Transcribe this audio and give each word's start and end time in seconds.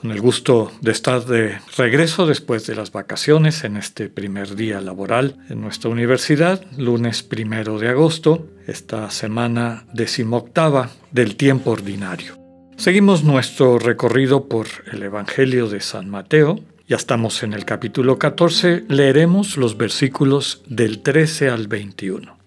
con 0.00 0.12
el 0.12 0.20
gusto 0.20 0.70
de 0.80 0.92
estar 0.92 1.24
de 1.24 1.58
regreso 1.76 2.26
después 2.26 2.66
de 2.66 2.76
las 2.76 2.92
vacaciones 2.92 3.64
en 3.64 3.76
este 3.76 4.08
primer 4.08 4.54
día 4.54 4.80
laboral 4.80 5.36
en 5.48 5.60
nuestra 5.60 5.90
universidad, 5.90 6.64
lunes 6.76 7.24
primero 7.24 7.78
de 7.78 7.88
agosto, 7.88 8.46
esta 8.66 9.10
semana 9.10 9.86
decimoctava 9.92 10.90
del 11.10 11.36
tiempo 11.36 11.72
ordinario. 11.72 12.38
Seguimos 12.76 13.24
nuestro 13.24 13.80
recorrido 13.80 14.48
por 14.48 14.68
el 14.92 15.02
Evangelio 15.02 15.68
de 15.68 15.80
San 15.80 16.08
Mateo. 16.08 16.60
Ya 16.86 16.96
estamos 16.96 17.42
en 17.42 17.52
el 17.52 17.64
capítulo 17.64 18.20
14, 18.20 18.84
leeremos 18.88 19.56
los 19.56 19.76
versículos 19.76 20.62
del 20.68 21.00
13 21.00 21.50
al 21.50 21.66
21. 21.66 22.38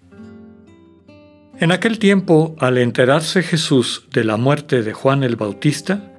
En 1.60 1.70
aquel 1.70 1.98
tiempo, 1.98 2.56
al 2.58 2.78
enterarse 2.78 3.42
Jesús 3.42 4.06
de 4.10 4.24
la 4.24 4.38
muerte 4.38 4.82
de 4.82 4.94
Juan 4.94 5.22
el 5.22 5.36
Bautista, 5.36 6.11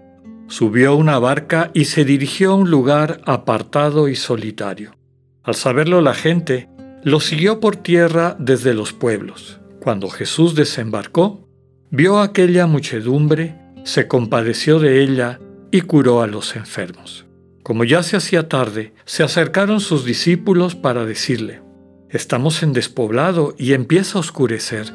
Subió 0.53 0.95
una 0.95 1.17
barca 1.17 1.71
y 1.73 1.85
se 1.85 2.05
dirigió 2.05 2.52
a 2.52 2.55
un 2.55 2.70
lugar 2.70 3.21
apartado 3.25 4.07
y 4.07 4.16
solitario. 4.16 4.95
Al 5.41 5.55
saberlo 5.55 5.99
la 5.99 6.13
gente, 6.13 6.70
lo 7.03 7.20
siguió 7.21 7.59
por 7.59 7.75
tierra 7.75 8.35
desde 8.38 8.75
los 8.75 8.94
pueblos. 8.94 9.59
Cuando 9.81 10.09
Jesús 10.09 10.53
desembarcó, 10.53 11.50
vio 11.89 12.19
a 12.19 12.25
aquella 12.25 12.67
muchedumbre, 12.67 13.55
se 13.83 14.08
compadeció 14.08 14.77
de 14.77 15.02
ella 15.02 15.39
y 15.72 15.81
curó 15.81 16.22
a 16.22 16.27
los 16.27 16.55
enfermos. 16.55 17.25
Como 17.64 17.83
ya 17.83 18.03
se 18.03 18.16
hacía 18.16 18.47
tarde, 18.47 18.94
se 19.05 19.23
acercaron 19.23 19.80
sus 19.80 20.05
discípulos 20.05 20.75
para 20.75 21.03
decirle, 21.03 21.64
Estamos 22.11 22.61
en 22.61 22.73
despoblado 22.73 23.55
y 23.58 23.73
empieza 23.73 24.20
a 24.20 24.22
oscurecer. 24.22 24.94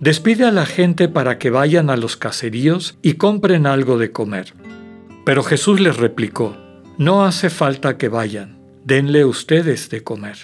Despide 0.00 0.46
a 0.46 0.52
la 0.52 0.64
gente 0.64 1.10
para 1.10 1.36
que 1.36 1.50
vayan 1.50 1.90
a 1.90 1.98
los 1.98 2.16
caseríos 2.16 2.96
y 3.02 3.16
compren 3.16 3.66
algo 3.66 3.98
de 3.98 4.10
comer. 4.10 4.54
Pero 5.26 5.42
Jesús 5.42 5.80
les 5.80 5.96
replicó, 5.96 6.56
No 6.98 7.24
hace 7.24 7.50
falta 7.50 7.98
que 7.98 8.08
vayan, 8.08 8.60
denle 8.84 9.24
ustedes 9.24 9.90
de 9.90 10.04
comer. 10.04 10.36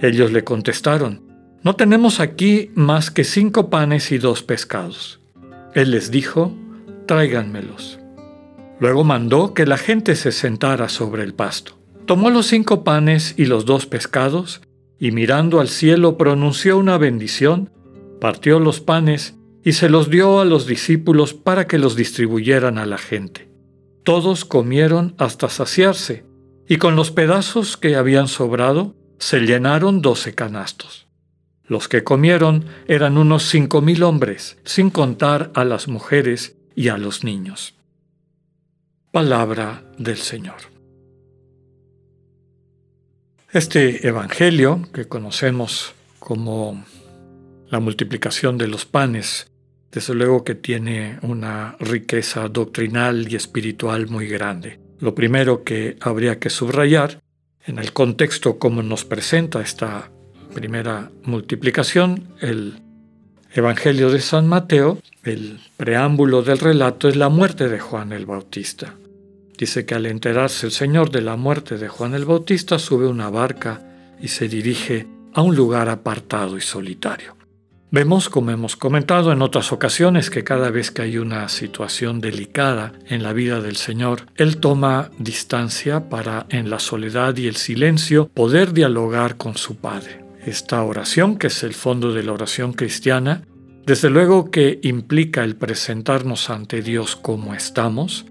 Ellos 0.00 0.32
le 0.32 0.42
contestaron, 0.42 1.20
No 1.62 1.76
tenemos 1.76 2.18
aquí 2.18 2.70
más 2.74 3.10
que 3.10 3.24
cinco 3.24 3.68
panes 3.68 4.10
y 4.10 4.16
dos 4.16 4.42
pescados. 4.42 5.20
Él 5.74 5.90
les 5.90 6.10
dijo, 6.10 6.56
Tráiganmelos. 7.06 8.00
Luego 8.80 9.04
mandó 9.04 9.52
que 9.52 9.66
la 9.66 9.76
gente 9.76 10.16
se 10.16 10.32
sentara 10.32 10.88
sobre 10.88 11.24
el 11.24 11.34
pasto. 11.34 11.78
Tomó 12.06 12.30
los 12.30 12.46
cinco 12.46 12.84
panes 12.84 13.34
y 13.36 13.44
los 13.44 13.66
dos 13.66 13.84
pescados, 13.84 14.62
y 14.98 15.10
mirando 15.10 15.60
al 15.60 15.68
cielo 15.68 16.16
pronunció 16.16 16.78
una 16.78 16.96
bendición, 16.96 17.70
partió 18.18 18.60
los 18.60 18.80
panes 18.80 19.34
y 19.62 19.72
se 19.72 19.90
los 19.90 20.08
dio 20.08 20.40
a 20.40 20.46
los 20.46 20.66
discípulos 20.66 21.34
para 21.34 21.66
que 21.66 21.76
los 21.76 21.96
distribuyeran 21.96 22.78
a 22.78 22.86
la 22.86 22.96
gente. 22.96 23.51
Todos 24.02 24.44
comieron 24.44 25.14
hasta 25.18 25.48
saciarse, 25.48 26.24
y 26.68 26.78
con 26.78 26.96
los 26.96 27.10
pedazos 27.10 27.76
que 27.76 27.94
habían 27.94 28.26
sobrado 28.26 28.96
se 29.18 29.40
llenaron 29.40 30.02
doce 30.02 30.34
canastos. 30.34 31.06
Los 31.64 31.88
que 31.88 32.02
comieron 32.02 32.64
eran 32.88 33.16
unos 33.16 33.44
cinco 33.44 33.80
mil 33.80 34.02
hombres, 34.02 34.58
sin 34.64 34.90
contar 34.90 35.52
a 35.54 35.64
las 35.64 35.86
mujeres 35.86 36.56
y 36.74 36.88
a 36.88 36.98
los 36.98 37.22
niños. 37.22 37.74
Palabra 39.12 39.84
del 39.98 40.16
Señor. 40.16 40.56
Este 43.52 44.08
Evangelio, 44.08 44.88
que 44.92 45.06
conocemos 45.06 45.94
como 46.18 46.84
la 47.68 47.78
multiplicación 47.78 48.58
de 48.58 48.66
los 48.66 48.86
panes 48.86 49.51
desde 49.92 50.14
luego 50.14 50.42
que 50.42 50.54
tiene 50.54 51.18
una 51.22 51.76
riqueza 51.78 52.48
doctrinal 52.48 53.30
y 53.30 53.36
espiritual 53.36 54.08
muy 54.08 54.26
grande. 54.26 54.80
Lo 54.98 55.14
primero 55.14 55.62
que 55.62 55.96
habría 56.00 56.38
que 56.38 56.50
subrayar, 56.50 57.20
en 57.66 57.78
el 57.78 57.92
contexto 57.92 58.58
como 58.58 58.82
nos 58.82 59.04
presenta 59.04 59.60
esta 59.60 60.10
primera 60.54 61.10
multiplicación, 61.24 62.28
el 62.40 62.80
Evangelio 63.54 64.10
de 64.10 64.20
San 64.20 64.48
Mateo, 64.48 64.98
el 65.24 65.60
preámbulo 65.76 66.42
del 66.42 66.58
relato 66.58 67.08
es 67.08 67.16
la 67.16 67.28
muerte 67.28 67.68
de 67.68 67.78
Juan 67.78 68.12
el 68.12 68.24
Bautista. 68.24 68.94
Dice 69.58 69.84
que 69.84 69.94
al 69.94 70.06
enterarse 70.06 70.66
el 70.66 70.72
Señor 70.72 71.10
de 71.10 71.20
la 71.20 71.36
muerte 71.36 71.76
de 71.76 71.88
Juan 71.88 72.14
el 72.14 72.24
Bautista 72.24 72.78
sube 72.78 73.06
una 73.06 73.28
barca 73.28 73.82
y 74.20 74.28
se 74.28 74.48
dirige 74.48 75.06
a 75.34 75.42
un 75.42 75.54
lugar 75.54 75.90
apartado 75.90 76.56
y 76.56 76.62
solitario. 76.62 77.41
Vemos, 77.94 78.30
como 78.30 78.50
hemos 78.52 78.74
comentado 78.74 79.32
en 79.32 79.42
otras 79.42 79.70
ocasiones, 79.70 80.30
que 80.30 80.44
cada 80.44 80.70
vez 80.70 80.90
que 80.90 81.02
hay 81.02 81.18
una 81.18 81.50
situación 81.50 82.22
delicada 82.22 82.94
en 83.06 83.22
la 83.22 83.34
vida 83.34 83.60
del 83.60 83.76
Señor, 83.76 84.22
Él 84.36 84.56
toma 84.56 85.10
distancia 85.18 86.08
para, 86.08 86.46
en 86.48 86.70
la 86.70 86.78
soledad 86.78 87.36
y 87.36 87.48
el 87.48 87.56
silencio, 87.56 88.30
poder 88.32 88.72
dialogar 88.72 89.36
con 89.36 89.58
su 89.58 89.76
Padre. 89.76 90.24
Esta 90.46 90.82
oración, 90.82 91.36
que 91.36 91.48
es 91.48 91.62
el 91.64 91.74
fondo 91.74 92.14
de 92.14 92.22
la 92.22 92.32
oración 92.32 92.72
cristiana, 92.72 93.42
desde 93.84 94.08
luego 94.08 94.50
que 94.50 94.80
implica 94.82 95.44
el 95.44 95.56
presentarnos 95.56 96.48
ante 96.48 96.80
Dios 96.80 97.14
como 97.14 97.52
estamos, 97.52 98.24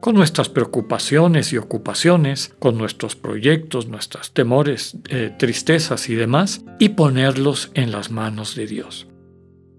con 0.00 0.14
nuestras 0.14 0.48
preocupaciones 0.48 1.52
y 1.52 1.58
ocupaciones, 1.58 2.54
con 2.58 2.78
nuestros 2.78 3.16
proyectos, 3.16 3.88
nuestros 3.88 4.32
temores, 4.32 4.96
eh, 5.08 5.34
tristezas 5.38 6.08
y 6.08 6.14
demás, 6.14 6.64
y 6.78 6.90
ponerlos 6.90 7.70
en 7.74 7.90
las 7.90 8.10
manos 8.10 8.54
de 8.54 8.66
Dios. 8.66 9.08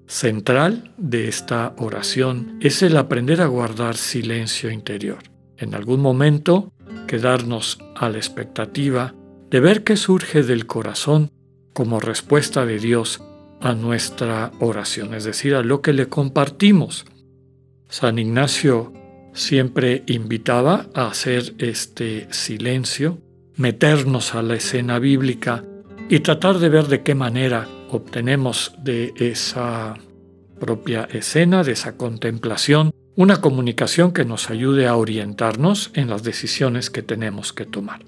Central 0.07 0.94
de 0.97 1.28
esta 1.28 1.74
oración 1.78 2.57
es 2.62 2.81
el 2.81 2.97
aprender 2.97 3.41
a 3.41 3.46
guardar 3.46 3.96
silencio 3.96 4.72
interior. 4.72 5.19
En 5.57 5.75
algún 5.75 6.02
momento, 6.02 6.74
quedarnos 7.07 7.78
a 7.96 8.09
la 8.09 8.18
expectativa 8.18 9.13
de 9.50 9.59
ver 9.59 9.84
qué 9.84 9.97
surge 9.97 10.44
del 10.44 10.66
corazón 10.66 11.31
como 11.74 12.00
respuesta 12.00 12.66
de 12.66 12.80
Dios 12.80 13.22
a 13.62 13.74
nuestra 13.74 14.51
oración, 14.59 15.13
es 15.13 15.25
decir, 15.25 15.56
a 15.56 15.63
lo 15.63 15.81
que 15.81 15.94
le 15.94 16.07
compartimos. 16.07 17.06
San 17.88 18.19
Ignacio 18.19 18.94
siempre 19.39 20.03
invitaba 20.07 20.88
a 20.94 21.07
hacer 21.07 21.55
este 21.59 22.27
silencio, 22.31 23.19
meternos 23.55 24.35
a 24.35 24.44
la 24.44 24.55
escena 24.55 25.00
bíblica 25.00 25.63
y 26.09 26.19
tratar 26.19 26.59
de 26.59 26.69
ver 26.69 26.88
de 26.88 27.03
qué 27.03 27.16
manera 27.16 27.67
obtenemos 27.89 28.73
de 28.83 29.13
esa 29.16 29.95
propia 30.59 31.07
escena, 31.11 31.63
de 31.63 31.72
esa 31.72 31.95
contemplación, 31.95 32.91
una 33.16 33.39
comunicación 33.39 34.11
que 34.11 34.25
nos 34.25 34.50
ayude 34.50 34.88
a 34.88 34.97
orientarnos 34.97 35.91
en 35.94 36.09
las 36.09 36.23
decisiones 36.23 36.89
que 36.89 37.01
tenemos 37.01 37.53
que 37.53 37.66
tomar. 37.66 38.01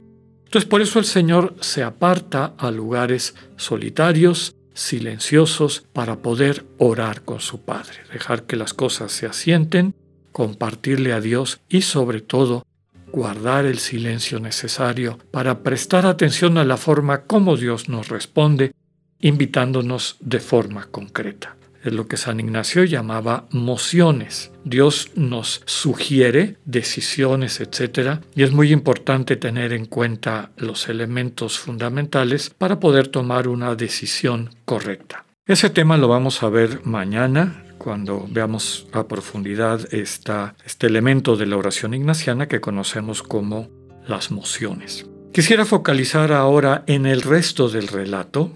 Entonces 0.46 0.70
por 0.70 0.82
eso 0.82 1.00
el 1.00 1.06
Señor 1.06 1.56
se 1.62 1.82
aparta 1.82 2.54
a 2.58 2.72
lugares 2.72 3.36
solitarios, 3.56 4.54
silenciosos, 4.74 5.86
para 5.94 6.18
poder 6.18 6.66
orar 6.78 7.22
con 7.24 7.40
su 7.40 7.62
Padre, 7.62 8.00
dejar 8.12 8.44
que 8.44 8.58
las 8.58 8.74
cosas 8.74 9.14
se 9.14 9.28
asienten 9.28 9.96
compartirle 10.32 11.14
a 11.14 11.22
Dios 11.22 11.62
y 11.70 11.82
sobre 11.82 12.22
todo 12.22 12.66
guardar 13.12 13.66
el 13.66 13.80
silencio 13.80 14.40
necesario 14.40 15.20
para 15.32 15.64
prestar 15.64 16.06
atención 16.06 16.58
a 16.58 16.64
la 16.64 16.78
forma 16.78 17.24
como 17.24 17.58
Dios 17.58 17.90
nos 17.90 18.08
responde, 18.08 18.74
invitándonos 19.20 20.18
de 20.20 20.40
forma 20.40 20.86
concreta. 20.86 21.58
Es 21.84 21.94
lo 21.94 22.08
que 22.08 22.18
San 22.18 22.40
Ignacio 22.40 22.84
llamaba 22.84 23.48
mociones. 23.50 24.52
Dios 24.64 25.10
nos 25.16 25.64
sugiere 25.66 26.58
decisiones, 26.64 27.60
etc. 27.60 28.20
Y 28.36 28.44
es 28.44 28.52
muy 28.52 28.72
importante 28.72 29.36
tener 29.36 29.74
en 29.74 29.86
cuenta 29.88 30.52
los 30.58 30.90
elementos 30.90 31.58
fundamentales 31.58 32.52
para 32.52 32.80
poder 32.80 33.08
tomar 33.08 33.48
una 33.48 33.74
decisión 33.74 34.52
correcta. 34.64 35.26
Ese 35.48 35.72
tema 35.72 35.98
lo 35.98 36.08
vamos 36.08 36.44
a 36.44 36.50
ver 36.50 36.82
mañana 36.86 37.64
cuando 37.82 38.28
veamos 38.30 38.88
a 38.92 39.08
profundidad 39.08 39.92
este 39.92 40.86
elemento 40.86 41.36
de 41.36 41.48
la 41.48 41.58
oración 41.58 41.96
ignaciana 41.96 42.48
que 42.48 42.62
conocemos 42.62 43.24
como 43.24 43.70
las 44.08 44.30
mociones. 44.30 45.08
Quisiera 45.34 45.66
focalizar 45.66 46.32
ahora 46.32 46.84
en 46.86 47.08
el 47.08 47.24
resto 47.24 47.70
del 47.70 47.88
relato, 47.88 48.52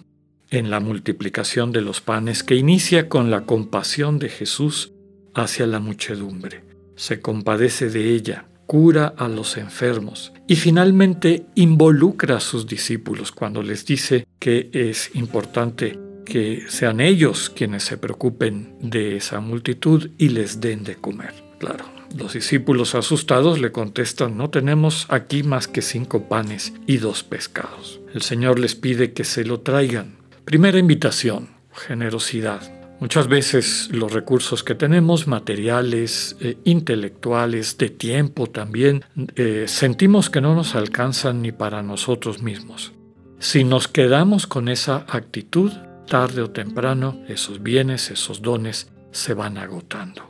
en 0.52 0.70
la 0.70 0.80
multiplicación 0.80 1.72
de 1.72 1.82
los 1.82 2.02
panes 2.02 2.44
que 2.44 2.56
inicia 2.56 3.10
con 3.10 3.32
la 3.32 3.46
compasión 3.46 4.20
de 4.20 4.30
Jesús 4.30 4.94
hacia 5.34 5.66
la 5.66 5.80
muchedumbre. 5.80 6.64
Se 6.96 7.20
compadece 7.20 7.90
de 7.90 8.14
ella, 8.14 8.46
cura 8.68 9.14
a 9.18 9.28
los 9.28 9.58
enfermos 9.58 10.34
y 10.48 10.56
finalmente 10.56 11.48
involucra 11.56 12.38
a 12.38 12.42
sus 12.42 12.68
discípulos 12.68 13.32
cuando 13.32 13.64
les 13.64 13.86
dice 13.88 14.28
que 14.38 14.70
es 14.72 15.16
importante 15.16 16.05
que 16.26 16.66
sean 16.68 17.00
ellos 17.00 17.50
quienes 17.50 17.84
se 17.84 17.98
preocupen 17.98 18.76
de 18.82 19.16
esa 19.16 19.40
multitud 19.40 20.10
y 20.18 20.30
les 20.30 20.60
den 20.60 20.84
de 20.84 20.96
comer. 20.96 21.34
Claro, 21.60 21.86
los 22.18 22.34
discípulos 22.34 22.96
asustados 22.96 23.60
le 23.60 23.72
contestan, 23.72 24.38
no 24.38 24.50
tenemos 24.50 25.06
aquí 25.10 25.44
más 25.44 25.68
que 25.68 25.82
cinco 25.82 26.28
panes 26.28 26.74
y 26.88 26.98
dos 26.98 27.24
pescados. 27.24 28.00
El 28.14 28.22
Señor 28.22 28.60
les 28.60 28.76
pide 28.76 29.14
que 29.14 29.24
se 29.24 29.46
lo 29.46 29.62
traigan. 29.62 30.18
Primera 30.46 30.78
invitación, 30.78 31.50
generosidad. 31.74 32.72
Muchas 33.00 33.28
veces 33.28 33.90
los 33.92 34.14
recursos 34.14 34.64
que 34.64 34.76
tenemos, 34.76 35.28
materiales, 35.28 36.38
eh, 36.40 36.58
intelectuales, 36.64 37.78
de 37.78 37.90
tiempo 37.90 38.48
también, 38.48 39.04
eh, 39.36 39.66
sentimos 39.68 40.30
que 40.30 40.40
no 40.40 40.56
nos 40.56 40.76
alcanzan 40.76 41.42
ni 41.42 41.52
para 41.52 41.84
nosotros 41.84 42.42
mismos. 42.42 42.94
Si 43.40 43.66
nos 43.66 43.90
quedamos 43.90 44.48
con 44.48 44.70
esa 44.70 45.06
actitud, 45.10 45.72
tarde 46.06 46.42
o 46.42 46.50
temprano, 46.52 47.22
esos 47.28 47.62
bienes, 47.62 48.12
esos 48.12 48.42
dones 48.42 48.92
se 49.12 49.34
van 49.34 49.58
agotando. 49.58 50.30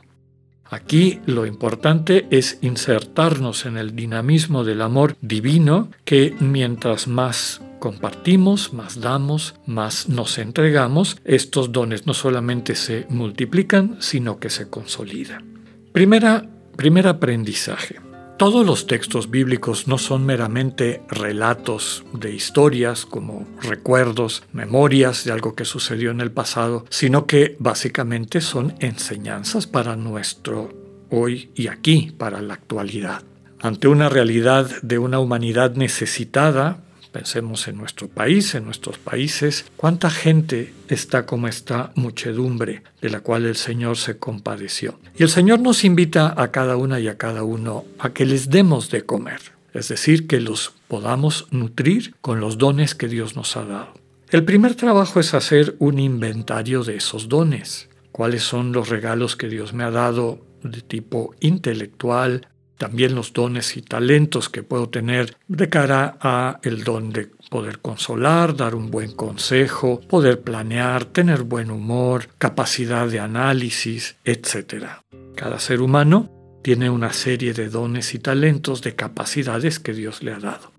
Aquí 0.68 1.20
lo 1.26 1.46
importante 1.46 2.26
es 2.30 2.58
insertarnos 2.60 3.66
en 3.66 3.76
el 3.76 3.94
dinamismo 3.94 4.64
del 4.64 4.82
amor 4.82 5.16
divino 5.20 5.90
que 6.04 6.34
mientras 6.40 7.06
más 7.06 7.62
compartimos, 7.78 8.72
más 8.72 9.00
damos, 9.00 9.54
más 9.66 10.08
nos 10.08 10.38
entregamos, 10.38 11.18
estos 11.24 11.70
dones 11.70 12.06
no 12.06 12.14
solamente 12.14 12.74
se 12.74 13.06
multiplican, 13.10 13.98
sino 14.00 14.40
que 14.40 14.50
se 14.50 14.68
consolidan. 14.68 15.44
Primera, 15.92 16.44
primer 16.76 17.06
aprendizaje. 17.06 18.05
Todos 18.38 18.66
los 18.66 18.86
textos 18.86 19.30
bíblicos 19.30 19.88
no 19.88 19.96
son 19.96 20.26
meramente 20.26 21.00
relatos 21.08 22.04
de 22.12 22.34
historias 22.34 23.06
como 23.06 23.46
recuerdos, 23.62 24.42
memorias 24.52 25.24
de 25.24 25.32
algo 25.32 25.54
que 25.54 25.64
sucedió 25.64 26.10
en 26.10 26.20
el 26.20 26.30
pasado, 26.30 26.84
sino 26.90 27.26
que 27.26 27.56
básicamente 27.58 28.42
son 28.42 28.74
enseñanzas 28.78 29.66
para 29.66 29.96
nuestro 29.96 30.68
hoy 31.10 31.50
y 31.54 31.68
aquí, 31.68 32.12
para 32.18 32.42
la 32.42 32.52
actualidad. 32.52 33.22
Ante 33.58 33.88
una 33.88 34.10
realidad 34.10 34.70
de 34.82 34.98
una 34.98 35.18
humanidad 35.18 35.74
necesitada, 35.74 36.84
Pensemos 37.16 37.66
en 37.66 37.78
nuestro 37.78 38.08
país, 38.08 38.54
en 38.54 38.66
nuestros 38.66 38.98
países, 38.98 39.64
cuánta 39.78 40.10
gente 40.10 40.74
está 40.88 41.24
como 41.24 41.48
esta 41.48 41.90
muchedumbre 41.94 42.82
de 43.00 43.08
la 43.08 43.20
cual 43.20 43.46
el 43.46 43.56
Señor 43.56 43.96
se 43.96 44.18
compadeció. 44.18 45.00
Y 45.18 45.22
el 45.22 45.30
Señor 45.30 45.60
nos 45.60 45.82
invita 45.82 46.34
a 46.36 46.50
cada 46.50 46.76
una 46.76 47.00
y 47.00 47.08
a 47.08 47.16
cada 47.16 47.42
uno 47.42 47.86
a 47.98 48.10
que 48.10 48.26
les 48.26 48.50
demos 48.50 48.90
de 48.90 49.06
comer, 49.06 49.40
es 49.72 49.88
decir, 49.88 50.26
que 50.26 50.42
los 50.42 50.74
podamos 50.88 51.46
nutrir 51.52 52.14
con 52.20 52.38
los 52.38 52.58
dones 52.58 52.94
que 52.94 53.08
Dios 53.08 53.34
nos 53.34 53.56
ha 53.56 53.64
dado. 53.64 53.94
El 54.28 54.44
primer 54.44 54.74
trabajo 54.74 55.18
es 55.18 55.32
hacer 55.32 55.74
un 55.78 55.98
inventario 55.98 56.84
de 56.84 56.96
esos 56.96 57.30
dones. 57.30 57.88
¿Cuáles 58.12 58.42
son 58.42 58.72
los 58.72 58.90
regalos 58.90 59.36
que 59.36 59.48
Dios 59.48 59.72
me 59.72 59.84
ha 59.84 59.90
dado 59.90 60.44
de 60.62 60.82
tipo 60.82 61.34
intelectual, 61.40 62.46
también 62.76 63.14
los 63.14 63.32
dones 63.32 63.76
y 63.76 63.82
talentos 63.82 64.48
que 64.48 64.62
puedo 64.62 64.88
tener 64.88 65.36
de 65.48 65.68
cara 65.68 66.16
a 66.20 66.60
el 66.62 66.84
don 66.84 67.10
de 67.10 67.30
poder 67.50 67.78
consolar, 67.78 68.56
dar 68.56 68.74
un 68.74 68.90
buen 68.90 69.12
consejo, 69.12 70.00
poder 70.00 70.42
planear, 70.42 71.04
tener 71.04 71.42
buen 71.42 71.70
humor, 71.70 72.28
capacidad 72.38 73.08
de 73.08 73.20
análisis, 73.20 74.16
etc. 74.24 74.86
Cada 75.34 75.58
ser 75.58 75.80
humano 75.80 76.30
tiene 76.62 76.90
una 76.90 77.12
serie 77.12 77.54
de 77.54 77.68
dones 77.68 78.14
y 78.14 78.18
talentos, 78.18 78.82
de 78.82 78.96
capacidades 78.96 79.78
que 79.78 79.92
Dios 79.92 80.22
le 80.22 80.32
ha 80.32 80.38
dado. 80.38 80.72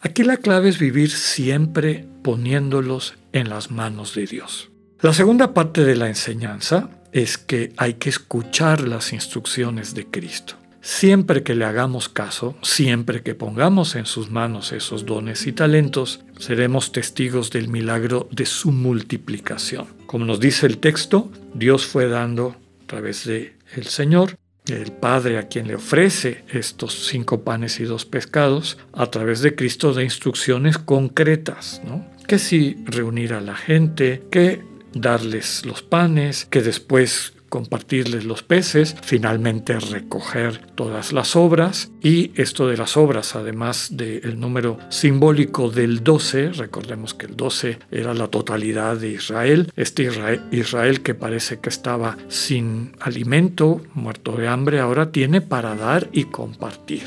Aquí 0.00 0.22
la 0.22 0.36
clave 0.36 0.68
es 0.68 0.78
vivir 0.78 1.10
siempre 1.10 2.04
poniéndolos 2.22 3.14
en 3.32 3.48
las 3.48 3.70
manos 3.70 4.14
de 4.14 4.26
Dios. 4.26 4.70
La 5.00 5.12
segunda 5.12 5.54
parte 5.54 5.84
de 5.84 5.96
la 5.96 6.08
enseñanza 6.08 6.90
es 7.12 7.38
que 7.38 7.72
hay 7.76 7.94
que 7.94 8.08
escuchar 8.10 8.80
las 8.86 9.12
instrucciones 9.12 9.94
de 9.94 10.06
Cristo. 10.06 10.56
Siempre 10.84 11.42
que 11.42 11.54
le 11.54 11.64
hagamos 11.64 12.10
caso, 12.10 12.56
siempre 12.60 13.22
que 13.22 13.34
pongamos 13.34 13.96
en 13.96 14.04
sus 14.04 14.30
manos 14.30 14.70
esos 14.70 15.06
dones 15.06 15.46
y 15.46 15.52
talentos, 15.52 16.20
seremos 16.38 16.92
testigos 16.92 17.50
del 17.50 17.68
milagro 17.68 18.28
de 18.30 18.44
su 18.44 18.70
multiplicación. 18.70 19.86
Como 20.04 20.26
nos 20.26 20.40
dice 20.40 20.66
el 20.66 20.76
texto, 20.76 21.32
Dios 21.54 21.86
fue 21.86 22.06
dando 22.06 22.54
a 22.82 22.86
través 22.86 23.24
de 23.24 23.56
el 23.74 23.86
Señor, 23.86 24.36
el 24.66 24.92
Padre 24.92 25.38
a 25.38 25.48
quien 25.48 25.68
le 25.68 25.76
ofrece 25.76 26.44
estos 26.52 27.06
cinco 27.06 27.44
panes 27.44 27.80
y 27.80 27.84
dos 27.84 28.04
pescados, 28.04 28.76
a 28.92 29.06
través 29.06 29.40
de 29.40 29.54
Cristo 29.54 29.94
de 29.94 30.04
instrucciones 30.04 30.76
concretas, 30.76 31.80
¿no? 31.86 32.04
Que 32.26 32.38
si 32.38 32.76
reunir 32.84 33.32
a 33.32 33.40
la 33.40 33.56
gente, 33.56 34.22
que 34.30 34.62
darles 34.92 35.64
los 35.64 35.82
panes, 35.82 36.44
que 36.44 36.60
después 36.60 37.33
compartirles 37.54 38.24
los 38.24 38.42
peces, 38.42 38.96
finalmente 39.00 39.78
recoger 39.78 40.58
todas 40.74 41.12
las 41.12 41.36
obras 41.36 41.92
y 42.02 42.32
esto 42.34 42.66
de 42.66 42.76
las 42.76 42.96
obras, 42.96 43.36
además 43.36 43.96
del 43.96 44.40
número 44.40 44.76
simbólico 44.88 45.70
del 45.70 46.02
12, 46.02 46.48
recordemos 46.48 47.14
que 47.14 47.26
el 47.26 47.36
12 47.36 47.78
era 47.92 48.12
la 48.12 48.26
totalidad 48.26 48.96
de 48.96 49.10
Israel, 49.10 49.70
este 49.76 50.10
Israel, 50.50 51.02
que 51.02 51.14
parece 51.14 51.60
que 51.60 51.68
estaba 51.68 52.16
sin 52.26 52.90
alimento, 52.98 53.80
muerto 53.94 54.32
de 54.32 54.48
hambre, 54.48 54.80
ahora 54.80 55.12
tiene 55.12 55.40
para 55.40 55.76
dar 55.76 56.08
y 56.10 56.24
compartir. 56.24 57.04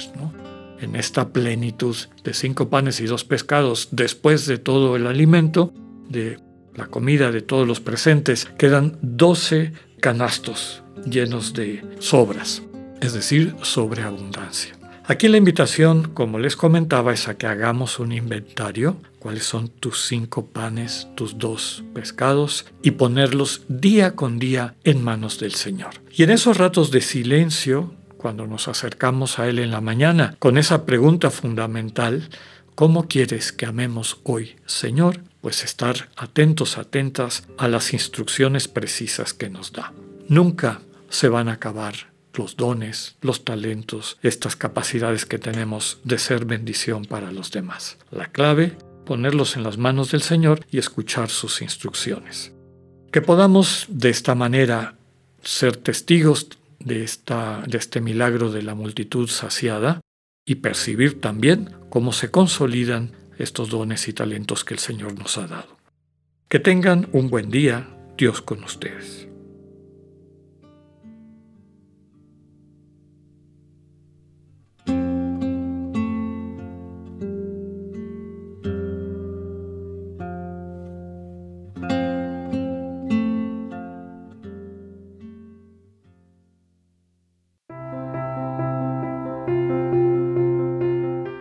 En 0.80 0.96
esta 0.96 1.28
plenitud 1.28 1.98
de 2.24 2.34
cinco 2.34 2.70
panes 2.70 3.02
y 3.02 3.06
dos 3.06 3.26
pescados, 3.26 3.90
después 3.92 4.46
de 4.46 4.60
todo 4.60 4.96
el 4.96 5.08
alimento, 5.08 5.74
de 6.08 6.40
la 6.74 6.86
comida 6.86 7.32
de 7.32 7.42
todos 7.42 7.68
los 7.68 7.82
presentes, 7.82 8.46
quedan 8.58 8.98
12 9.02 9.74
canastos 10.00 10.84
llenos 11.06 11.54
de 11.54 11.84
sobras, 12.00 12.64
es 13.02 13.14
decir, 13.14 13.56
sobreabundancia. 13.62 14.78
Aquí 15.10 15.30
la 15.30 15.38
invitación, 15.38 16.12
como 16.14 16.38
les 16.38 16.58
comentaba, 16.58 17.14
es 17.14 17.30
a 17.30 17.38
que 17.38 17.48
hagamos 17.48 17.98
un 17.98 18.12
inventario, 18.12 18.98
cuáles 19.20 19.46
son 19.46 19.70
tus 19.70 20.06
cinco 20.06 20.48
panes, 20.48 21.08
tus 21.16 21.38
dos 21.38 21.86
pescados, 21.94 22.66
y 22.84 22.92
ponerlos 22.92 23.62
día 23.70 24.18
con 24.18 24.38
día 24.38 24.76
en 24.84 25.02
manos 25.02 25.40
del 25.40 25.54
Señor. 25.54 25.92
Y 26.14 26.24
en 26.24 26.32
esos 26.32 26.58
ratos 26.58 26.92
de 26.92 27.00
silencio, 27.00 27.94
cuando 28.18 28.48
nos 28.48 28.68
acercamos 28.68 29.40
a 29.40 29.48
Él 29.48 29.60
en 29.60 29.72
la 29.72 29.80
mañana, 29.80 30.36
con 30.40 30.58
esa 30.58 30.86
pregunta 30.86 31.32
fundamental, 31.32 32.28
¿cómo 32.76 33.08
quieres 33.08 33.54
que 33.54 33.66
amemos 33.66 34.20
hoy, 34.24 34.58
Señor? 34.66 35.22
Pues 35.42 35.64
estar 35.64 36.10
atentos, 36.16 36.78
atentas 36.78 37.48
a 37.58 37.68
las 37.68 37.94
instrucciones 37.94 38.68
precisas 38.68 39.34
que 39.34 39.50
nos 39.50 39.72
da. 39.72 39.94
Nunca 40.28 40.82
se 41.10 41.30
van 41.30 41.50
a 41.50 41.54
acabar 41.54 42.12
los 42.34 42.56
dones, 42.56 43.16
los 43.22 43.44
talentos, 43.44 44.18
estas 44.22 44.56
capacidades 44.56 45.26
que 45.26 45.40
tenemos 45.40 46.00
de 46.04 46.18
ser 46.18 46.46
bendición 46.46 47.06
para 47.06 47.32
los 47.32 47.52
demás. 47.52 47.98
La 48.12 48.28
clave, 48.28 48.78
ponerlos 49.06 49.56
en 49.56 49.64
las 49.64 49.78
manos 49.78 50.12
del 50.12 50.22
Señor 50.22 50.66
y 50.72 50.78
escuchar 50.78 51.30
sus 51.30 51.62
instrucciones. 51.62 52.54
Que 53.12 53.22
podamos 53.22 53.86
de 53.90 54.10
esta 54.10 54.36
manera 54.36 54.96
ser 55.44 55.78
testigos 55.78 56.50
de, 56.80 57.04
esta, 57.04 57.64
de 57.66 57.78
este 57.78 58.02
milagro 58.02 58.52
de 58.52 58.62
la 58.62 58.76
multitud 58.76 59.30
saciada 59.30 60.02
y 60.46 60.56
percibir 60.56 61.20
también 61.20 61.72
cómo 61.90 62.14
se 62.14 62.32
consolidan 62.32 63.12
estos 63.38 63.70
dones 63.70 64.08
y 64.08 64.14
talentos 64.14 64.64
que 64.64 64.74
el 64.74 64.80
Señor 64.80 65.18
nos 65.18 65.38
ha 65.38 65.48
dado. 65.48 65.78
Que 66.50 66.60
tengan 66.60 67.10
un 67.12 67.30
buen 67.30 67.50
día, 67.50 67.90
Dios 68.18 68.42
con 68.42 68.64
ustedes. 68.64 69.28